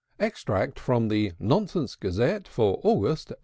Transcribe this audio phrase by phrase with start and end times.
[0.19, 3.35] Extract from "The Nonsense Gazette," for August, 1870.